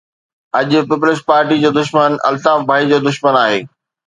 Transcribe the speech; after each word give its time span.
اڄ 0.59 0.69
پيپلز 0.89 1.19
پارٽي 1.27 1.55
جو 1.63 1.69
دشمن 1.79 2.11
الطاف 2.29 2.59
ڀائي 2.69 2.83
جو 2.91 2.97
دشمن 3.07 3.33
آهي 3.45 3.59